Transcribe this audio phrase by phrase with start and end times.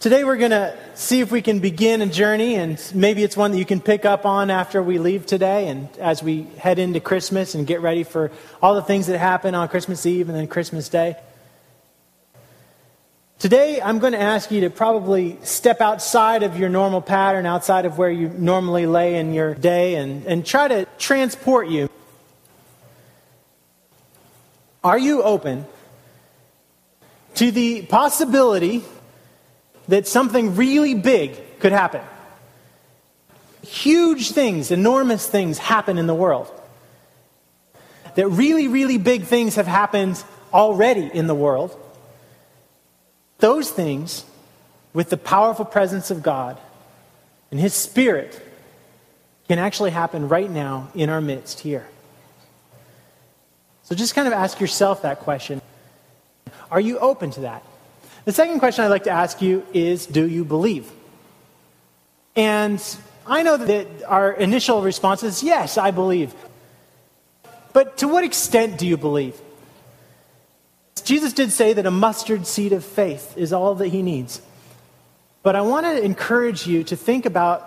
[0.00, 3.50] Today we're going to see if we can begin a journey, and maybe it's one
[3.50, 7.00] that you can pick up on after we leave today and as we head into
[7.00, 8.30] Christmas and get ready for
[8.62, 11.16] all the things that happen on Christmas Eve and then Christmas Day.
[13.40, 17.84] Today I'm going to ask you to probably step outside of your normal pattern, outside
[17.84, 21.90] of where you normally lay in your day, and, and try to transport you.
[24.84, 25.66] Are you open
[27.34, 28.84] to the possibility
[29.88, 32.02] that something really big could happen.
[33.62, 36.48] Huge things, enormous things happen in the world.
[38.14, 41.76] That really, really big things have happened already in the world.
[43.38, 44.24] Those things,
[44.92, 46.58] with the powerful presence of God
[47.50, 48.40] and His Spirit,
[49.48, 51.86] can actually happen right now in our midst here.
[53.84, 55.62] So just kind of ask yourself that question
[56.70, 57.62] Are you open to that?
[58.28, 60.92] The second question I'd like to ask you is Do you believe?
[62.36, 62.78] And
[63.26, 66.34] I know that our initial response is yes, I believe.
[67.72, 69.34] But to what extent do you believe?
[71.04, 74.42] Jesus did say that a mustard seed of faith is all that he needs.
[75.42, 77.62] But I want to encourage you to think about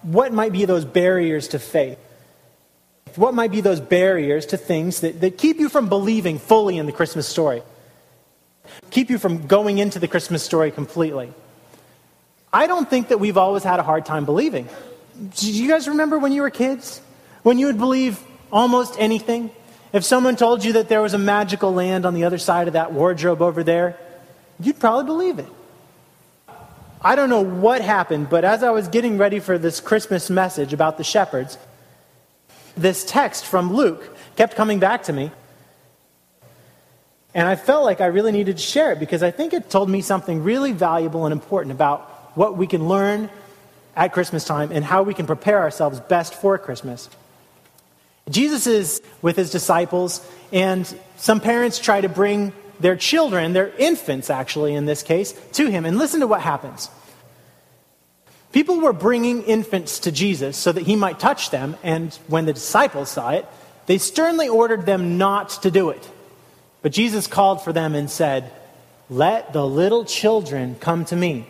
[0.00, 1.98] what might be those barriers to faith.
[3.16, 6.86] What might be those barriers to things that, that keep you from believing fully in
[6.86, 7.62] the Christmas story?
[8.90, 11.32] Keep you from going into the Christmas story completely.
[12.52, 14.68] I don't think that we've always had a hard time believing.
[15.36, 17.00] Do you guys remember when you were kids?
[17.42, 19.50] When you would believe almost anything?
[19.92, 22.74] If someone told you that there was a magical land on the other side of
[22.74, 23.98] that wardrobe over there,
[24.60, 25.48] you'd probably believe it.
[27.00, 30.72] I don't know what happened, but as I was getting ready for this Christmas message
[30.72, 31.56] about the shepherds,
[32.76, 35.30] this text from Luke kept coming back to me.
[37.34, 39.88] And I felt like I really needed to share it because I think it told
[39.90, 43.30] me something really valuable and important about what we can learn
[43.94, 47.10] at Christmas time and how we can prepare ourselves best for Christmas.
[48.30, 50.86] Jesus is with his disciples, and
[51.16, 55.84] some parents try to bring their children, their infants actually in this case, to him.
[55.84, 56.90] And listen to what happens.
[58.52, 62.52] People were bringing infants to Jesus so that he might touch them, and when the
[62.52, 63.46] disciples saw it,
[63.86, 66.08] they sternly ordered them not to do it.
[66.82, 68.50] But Jesus called for them and said,
[69.10, 71.46] Let the little children come to me,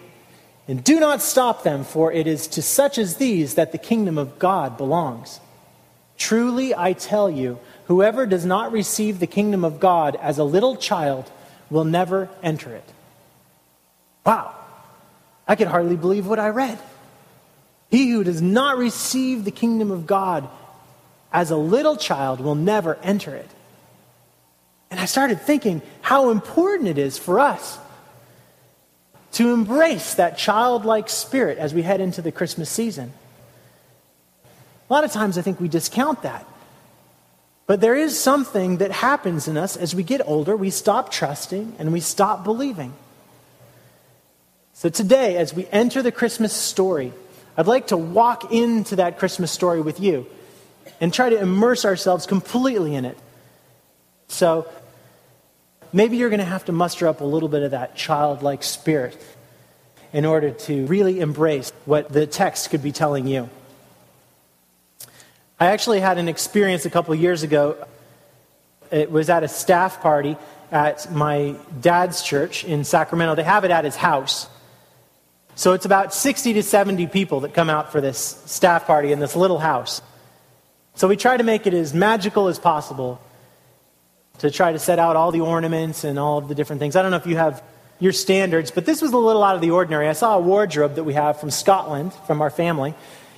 [0.67, 4.19] and do not stop them, for it is to such as these that the kingdom
[4.19, 5.41] of God belongs.
[6.17, 10.77] Truly, I tell you, whoever does not receive the kingdom of God as a little
[10.77, 11.31] child
[11.71, 12.85] will never enter it.
[14.25, 14.55] Wow,
[15.47, 16.79] I could hardly believe what I read.
[17.91, 20.49] He who does not receive the kingdom of God
[21.33, 23.51] as a little child will never enter it.
[24.91, 27.79] And I started thinking how important it is for us
[29.33, 33.13] to embrace that childlike spirit as we head into the Christmas season.
[34.89, 36.47] A lot of times I think we discount that.
[37.67, 40.57] But there is something that happens in us as we get older.
[40.57, 42.95] We stop trusting and we stop believing.
[44.73, 47.13] So today, as we enter the Christmas story,
[47.59, 50.27] I'd like to walk into that Christmas story with you
[51.01, 53.19] and try to immerse ourselves completely in it.
[54.29, 54.71] So
[55.93, 59.21] maybe you're going to have to muster up a little bit of that childlike spirit
[60.13, 63.49] in order to really embrace what the text could be telling you.
[65.61, 67.85] I actually had an experience a couple years ago.
[68.91, 70.37] It was at a staff party
[70.71, 73.35] at my dad's church in Sacramento.
[73.35, 74.49] They have it at his house.
[75.57, 79.19] So it's about 60 to 70 people that come out for this staff party in
[79.19, 80.01] this little house.
[80.95, 83.21] So we try to make it as magical as possible
[84.39, 86.97] to try to set out all the ornaments and all of the different things.
[86.97, 87.63] I don't know if you have
[88.01, 90.09] your standards, but this was a little out of the ordinary.
[90.09, 92.95] I saw a wardrobe that we have from Scotland, from our family,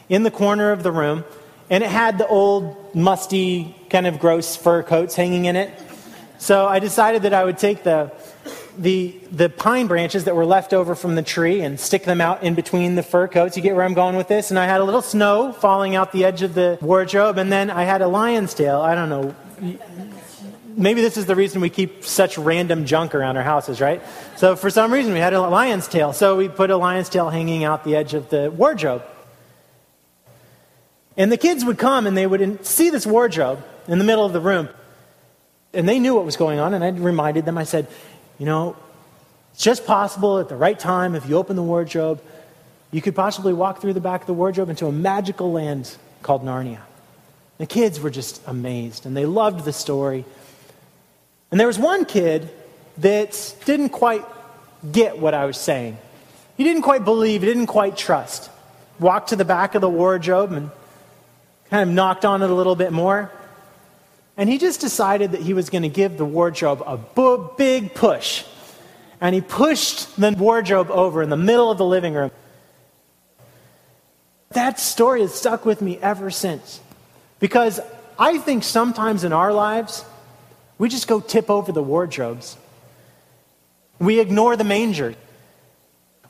[0.08, 1.24] in the corner of the room,
[1.70, 5.72] and it had the old, musty, kind of gross fur coats hanging in it.
[6.38, 8.12] So I decided that I would take the,
[8.76, 12.42] the, the pine branches that were left over from the tree and stick them out
[12.42, 13.56] in between the fur coats.
[13.56, 14.50] You get where I'm going with this?
[14.50, 17.70] And I had a little snow falling out the edge of the wardrobe, and then
[17.70, 18.80] I had a lion's tail.
[18.80, 19.34] I don't know
[20.80, 24.02] maybe this is the reason we keep such random junk around our houses, right?
[24.36, 26.12] So for some reason we had a lion's tail.
[26.12, 29.04] So we put a lion's tail hanging out the edge of the wardrobe.
[31.16, 34.32] And the kids would come and they would see this wardrobe in the middle of
[34.32, 34.68] the room.
[35.72, 36.74] And they knew what was going on.
[36.74, 37.86] And I reminded them, I said,
[38.38, 38.74] you know,
[39.52, 42.22] it's just possible at the right time, if you open the wardrobe,
[42.90, 46.44] you could possibly walk through the back of the wardrobe into a magical land called
[46.44, 46.80] Narnia.
[47.58, 50.24] The kids were just amazed and they loved the story.
[51.50, 52.48] And there was one kid
[52.98, 54.24] that didn't quite
[54.90, 55.98] get what I was saying.
[56.56, 58.50] He didn't quite believe, he didn't quite trust.
[58.98, 60.70] Walked to the back of the wardrobe and
[61.70, 63.30] kind of knocked on it a little bit more.
[64.36, 66.98] And he just decided that he was going to give the wardrobe a
[67.56, 68.44] big push.
[69.20, 72.30] And he pushed the wardrobe over in the middle of the living room.
[74.50, 76.80] That story has stuck with me ever since.
[77.38, 77.80] Because
[78.18, 80.04] I think sometimes in our lives,
[80.80, 82.56] we just go tip over the wardrobes.
[83.98, 85.14] We ignore the manger.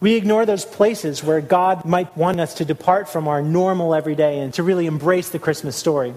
[0.00, 4.41] We ignore those places where God might want us to depart from our normal everyday
[4.41, 6.14] and to really embrace the Christmas story.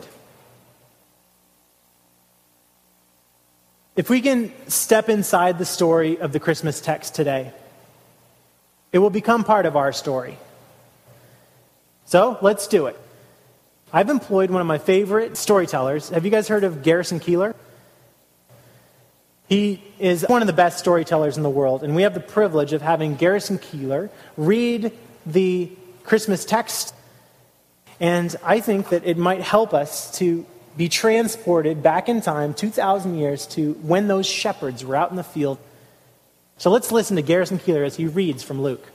[3.96, 7.54] If we can step inside the story of the Christmas text today,
[8.92, 10.40] it will become part of our story.
[12.06, 13.00] So let's do it.
[13.94, 16.10] I've employed one of my favorite storytellers.
[16.10, 17.54] Have you guys heard of Garrison Keillor?
[19.54, 22.74] He is one of the best storytellers in the world, and we have the privilege
[22.74, 24.92] of having Garrison Keillor read
[25.28, 25.70] the
[26.04, 26.96] Christmas text.
[28.00, 30.44] And I think that it might help us to
[30.76, 35.24] be transported back in time, 2,000 years, to when those shepherds were out in the
[35.24, 35.60] field.
[36.58, 38.90] So let's listen to Garrison Keillor as he reads from Luke.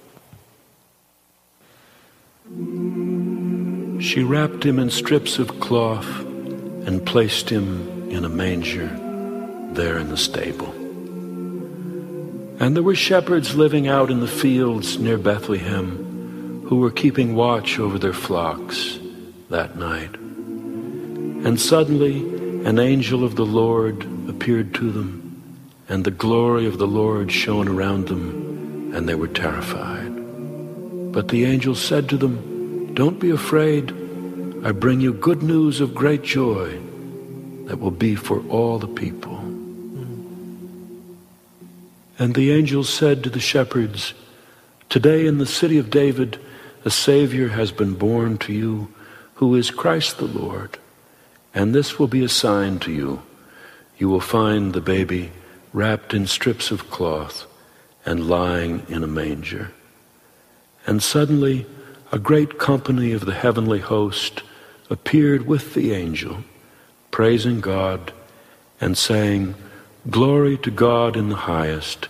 [4.02, 9.07] She wrapped him in strips of cloth and placed him in a manger
[9.74, 10.72] there in the stable.
[12.60, 17.78] And there were shepherds living out in the fields near Bethlehem who were keeping watch
[17.78, 18.98] over their flocks
[19.48, 20.14] that night.
[20.16, 22.18] And suddenly
[22.66, 27.68] an angel of the Lord appeared to them, and the glory of the Lord shone
[27.68, 30.12] around them, and they were terrified.
[31.12, 33.90] But the angel said to them, Don't be afraid.
[34.64, 36.78] I bring you good news of great joy
[37.66, 39.27] that will be for all the people.
[42.18, 44.14] And the angel said to the shepherds,
[44.88, 46.40] Today in the city of David,
[46.84, 48.92] a Savior has been born to you,
[49.34, 50.78] who is Christ the Lord.
[51.54, 53.22] And this will be a sign to you.
[53.98, 55.30] You will find the baby
[55.72, 57.46] wrapped in strips of cloth
[58.04, 59.72] and lying in a manger.
[60.86, 61.66] And suddenly
[62.10, 64.42] a great company of the heavenly host
[64.88, 66.42] appeared with the angel,
[67.10, 68.12] praising God
[68.80, 69.54] and saying,
[70.10, 72.08] Glory to God in the highest,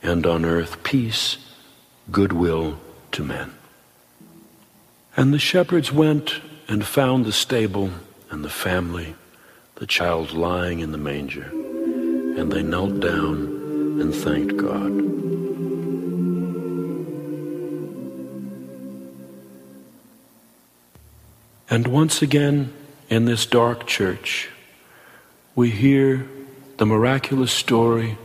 [0.00, 1.38] and on earth peace,
[2.12, 2.78] goodwill
[3.10, 3.52] to men.
[5.16, 7.90] And the shepherds went and found the stable
[8.30, 9.16] and the family,
[9.76, 14.92] the child lying in the manger, and they knelt down and thanked God.
[21.68, 22.72] And once again,
[23.08, 24.48] in this dark church,
[25.56, 26.28] we hear
[26.78, 28.16] the miraculous story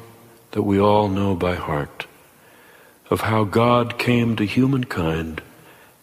[0.52, 2.08] that we all know by heart
[3.10, 5.42] of how God came to humankind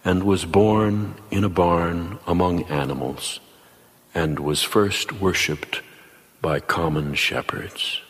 [0.05, 3.41] and was born in a barn among animals
[4.14, 5.81] and was first worshipped
[6.41, 8.00] by common shepherds.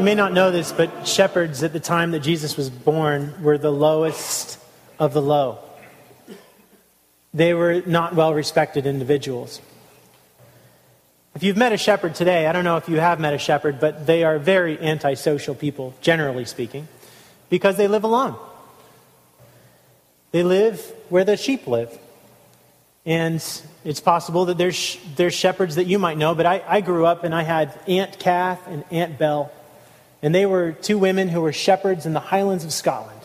[0.00, 3.58] You may not know this, but shepherds at the time that Jesus was born were
[3.58, 4.58] the lowest
[4.98, 5.58] of the low.
[7.34, 9.60] They were not well respected individuals.
[11.34, 13.78] If you've met a shepherd today, I don't know if you have met a shepherd,
[13.78, 16.88] but they are very antisocial people, generally speaking,
[17.50, 18.36] because they live alone.
[20.32, 20.80] They live
[21.10, 21.98] where the sheep live.
[23.04, 23.34] And
[23.84, 27.22] it's possible that there's, there's shepherds that you might know, but I, I grew up
[27.22, 29.52] and I had Aunt Kath and Aunt Bell.
[30.22, 33.20] And they were two women who were shepherds in the Highlands of Scotland.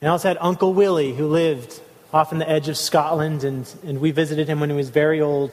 [0.00, 1.80] And I also had Uncle Willie, who lived
[2.12, 5.20] off on the edge of Scotland, and, and we visited him when he was very
[5.20, 5.52] old.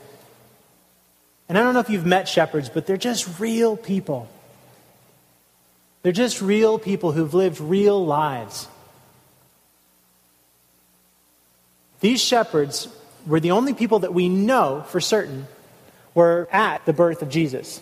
[1.49, 4.29] And I don't know if you've met shepherds, but they're just real people.
[6.03, 8.67] They're just real people who've lived real lives.
[11.99, 12.87] These shepherds
[13.27, 15.47] were the only people that we know for certain
[16.13, 17.81] were at the birth of Jesus.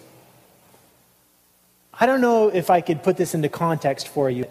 [1.99, 4.45] I don't know if I could put this into context for you,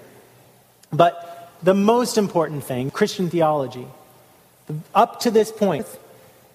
[0.93, 3.87] but the most important thing, Christian theology,
[4.95, 5.87] up to this point,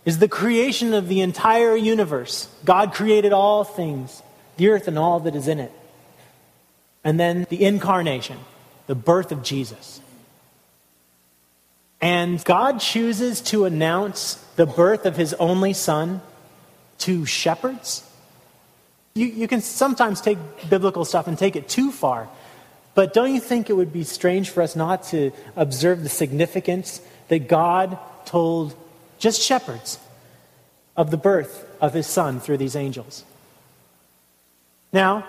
[0.06, 2.48] is the creation of the entire universe.
[2.64, 4.22] God created all things,
[4.58, 5.72] the earth and all that is in it.
[7.04, 8.38] And then the incarnation,
[8.88, 10.00] the birth of Jesus.
[12.00, 16.22] And God chooses to announce the birth of his only son
[17.00, 18.04] to shepherds.
[19.16, 20.38] You, you can sometimes take
[20.70, 22.28] biblical stuff and take it too far.
[22.96, 27.02] But don't you think it would be strange for us not to observe the significance
[27.28, 28.76] that God told
[29.20, 30.00] just shepherds,
[30.96, 33.24] of the birth of his son through these angels.
[34.92, 35.26] Now,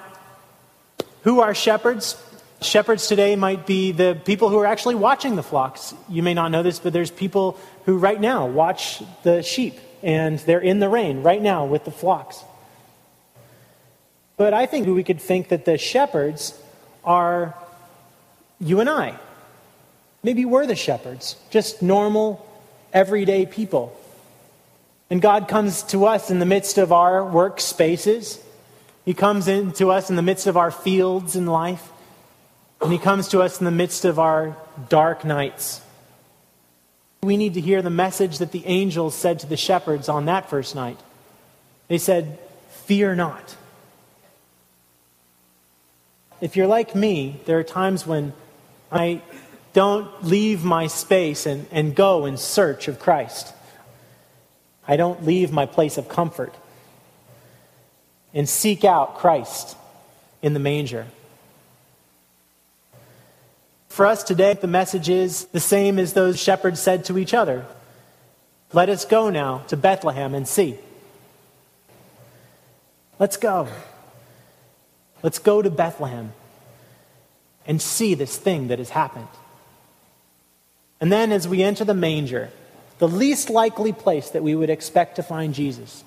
[1.22, 2.22] who are shepherds?
[2.60, 5.94] Shepherds today might be the people who are actually watching the flocks.
[6.08, 10.38] You may not know this, but there's people who right now watch the sheep, and
[10.40, 12.42] they're in the rain right now with the flocks.
[14.36, 16.58] But I think we could think that the shepherds
[17.04, 17.54] are
[18.60, 19.18] you and I.
[20.22, 22.44] Maybe we're the shepherds, just normal,
[22.92, 23.98] everyday people.
[25.10, 28.40] And God comes to us in the midst of our workspaces.
[29.04, 31.90] He comes into us in the midst of our fields in life.
[32.80, 34.56] And He comes to us in the midst of our
[34.88, 35.82] dark nights.
[37.22, 40.50] We need to hear the message that the angels said to the shepherds on that
[40.50, 40.98] first night.
[41.88, 42.38] They said,
[42.86, 43.56] Fear not.
[46.40, 48.32] If you're like me, there are times when
[48.90, 49.22] I
[49.72, 53.52] don't leave my space and, and go in search of Christ.
[54.86, 56.54] I don't leave my place of comfort
[58.32, 59.76] and seek out Christ
[60.42, 61.06] in the manger.
[63.88, 67.64] For us today, the message is the same as those shepherds said to each other
[68.72, 70.76] Let us go now to Bethlehem and see.
[73.20, 73.68] Let's go.
[75.24, 76.34] Let's go to Bethlehem
[77.66, 79.26] and see this thing that has happened.
[81.00, 82.50] And then as we enter the manger,
[82.98, 86.04] the least likely place that we would expect to find Jesus,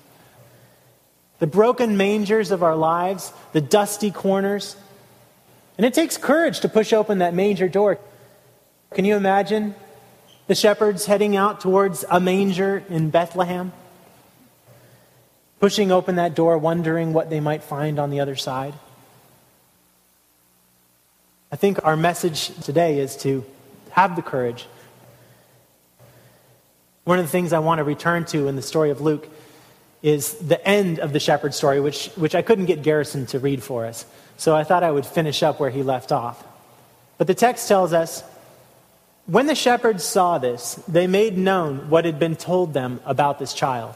[1.40, 4.76] the broken mangers of our lives, the dusty corners.
[5.76, 7.98] And it takes courage to push open that manger door.
[8.94, 9.74] Can you imagine
[10.46, 13.72] the shepherds heading out towards a manger in Bethlehem?
[15.58, 18.74] Pushing open that door, wondering what they might find on the other side.
[21.50, 23.44] I think our message today is to
[23.90, 24.66] have the courage.
[27.04, 29.26] One of the things I want to return to in the story of Luke
[30.02, 33.62] is the end of the shepherd story, which, which I couldn't get Garrison to read
[33.62, 34.04] for us.
[34.36, 36.44] So I thought I would finish up where he left off.
[37.16, 38.22] But the text tells us
[39.26, 43.54] when the shepherds saw this, they made known what had been told them about this
[43.54, 43.94] child.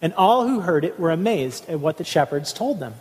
[0.00, 2.94] And all who heard it were amazed at what the shepherds told them.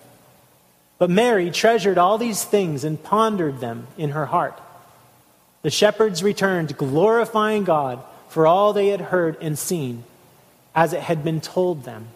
[1.04, 4.58] But Mary treasured all these things and pondered them in her heart.
[5.62, 10.06] The shepherds returned, glorifying God for all they had heard and seen,
[10.74, 12.08] as it had been told them.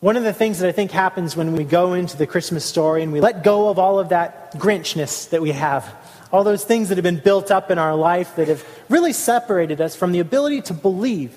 [0.00, 3.02] One of the things that I think happens when we go into the Christmas story
[3.02, 5.90] and we let go of all of that Grinchness that we have,
[6.30, 9.80] all those things that have been built up in our life that have really separated
[9.80, 11.34] us from the ability to believe,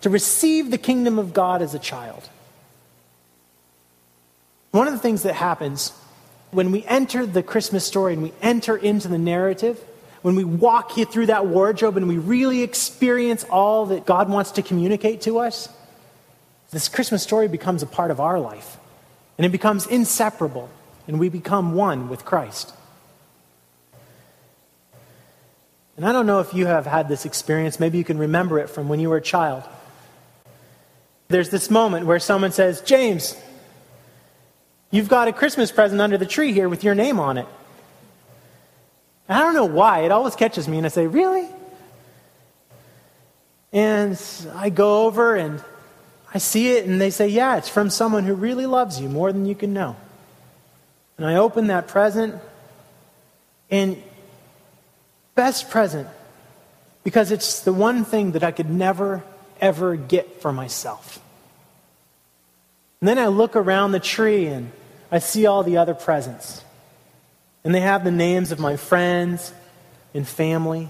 [0.00, 2.28] to receive the kingdom of God as a child.
[4.74, 5.92] One of the things that happens
[6.50, 9.78] when we enter the Christmas story and we enter into the narrative,
[10.22, 14.62] when we walk through that wardrobe and we really experience all that God wants to
[14.62, 15.68] communicate to us,
[16.72, 18.76] this Christmas story becomes a part of our life.
[19.38, 20.68] And it becomes inseparable,
[21.06, 22.74] and we become one with Christ.
[25.96, 27.78] And I don't know if you have had this experience.
[27.78, 29.62] Maybe you can remember it from when you were a child.
[31.28, 33.40] There's this moment where someone says, James,
[34.94, 37.48] You've got a Christmas present under the tree here with your name on it.
[39.28, 40.02] And I don't know why.
[40.04, 41.48] It always catches me, and I say, Really?
[43.72, 44.16] And
[44.54, 45.60] I go over and
[46.32, 49.32] I see it, and they say, Yeah, it's from someone who really loves you more
[49.32, 49.96] than you can know.
[51.18, 52.40] And I open that present,
[53.72, 54.00] and
[55.34, 56.06] best present,
[57.02, 59.24] because it's the one thing that I could never,
[59.60, 61.18] ever get for myself.
[63.00, 64.70] And then I look around the tree, and
[65.14, 66.64] I see all the other presents.
[67.62, 69.52] And they have the names of my friends
[70.12, 70.88] and family.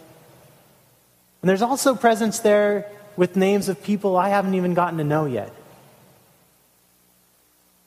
[1.43, 5.27] And there's also presents there with names of people I haven't even gotten to know
[5.27, 5.53] yet.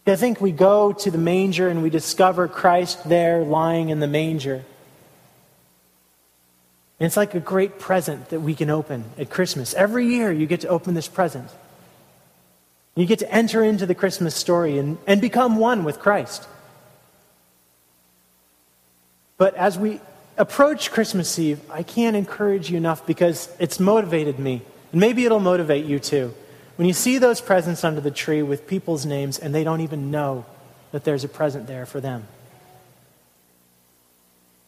[0.05, 4.05] I think we go to the manger and we discover Christ there lying in the
[4.05, 4.63] manger.
[6.99, 9.73] And it's like a great present that we can open at Christmas.
[9.73, 11.49] Every year you get to open this present.
[12.97, 16.47] You get to enter into the Christmas story and, and become one with Christ.
[19.37, 20.01] But as we
[20.35, 24.63] approach Christmas Eve, I can't encourage you enough because it's motivated me.
[24.91, 26.33] And maybe it'll motivate you too.
[26.75, 30.09] When you see those presents under the tree with people's names and they don't even
[30.09, 30.45] know
[30.91, 32.27] that there's a present there for them.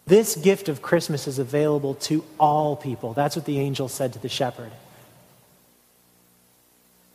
[0.05, 3.13] This gift of Christmas is available to all people.
[3.13, 4.71] That's what the angel said to the shepherd.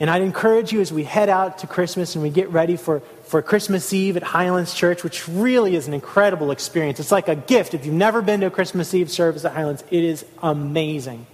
[0.05, 3.01] And I'd encourage you as we head out to Christmas and we get ready for,
[3.23, 7.01] for Christmas Eve at Highlands Church, which really is an incredible experience.
[7.01, 7.73] It's like a gift.
[7.73, 11.27] If you've never been to a Christmas Eve service at Highlands, it is amazing.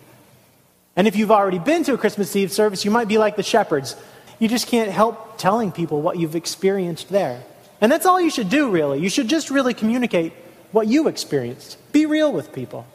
[0.94, 3.42] And if you've already been to a Christmas Eve service, you might be like the
[3.42, 3.96] shepherds.
[4.38, 7.42] You just can't help telling people what you've experienced there.
[7.80, 9.00] And that's all you should do, really.
[9.00, 10.32] You should just really communicate
[10.70, 11.76] what you experienced.
[11.90, 12.86] Be real with people.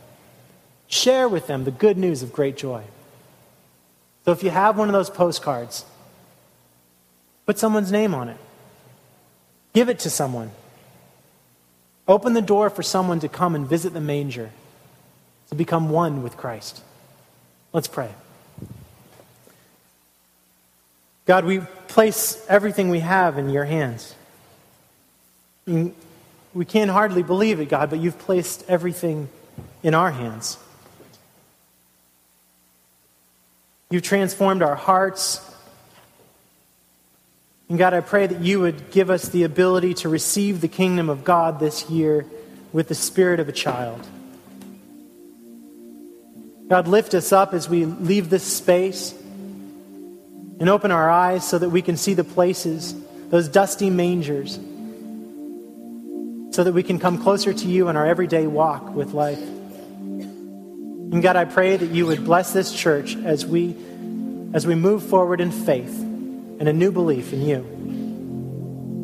[0.87, 2.85] Share with them the good news of great joy.
[4.25, 5.85] So if you have one of those postcards,
[7.45, 8.37] put someone's name on it.
[9.73, 10.51] Give it to someone.
[12.07, 14.51] Open the door for someone to come and visit the manger,
[15.49, 16.81] to become one with Christ.
[17.71, 18.09] Let's pray.
[21.25, 24.15] God, we place everything we have in your hands.
[25.67, 29.29] We can't hardly believe it, God, but you've placed everything
[29.81, 30.57] in our hands.
[33.89, 35.39] You've transformed our hearts.
[37.69, 41.09] And God, I pray that you would give us the ability to receive the kingdom
[41.09, 42.25] of God this year
[42.73, 44.05] with the spirit of a child.
[46.67, 49.13] God, lift us up as we leave this space
[50.59, 52.95] and open our eyes so that we can see the places,
[53.29, 54.55] those dusty mangers,
[56.51, 59.54] so that we can come closer to you in our everyday walk with life.
[61.15, 63.73] And God, I pray that you would bless this church as we,
[64.53, 67.61] as we move forward in faith and a new belief in you.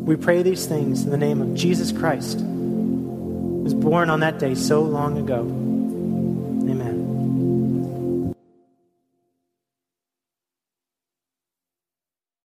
[0.06, 4.40] We pray these things in the name of Jesus Christ, who was born on that
[4.40, 5.61] day so long ago.